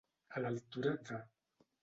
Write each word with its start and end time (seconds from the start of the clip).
A 0.39 0.41
l'altura 0.45 0.95
de. 1.11 1.21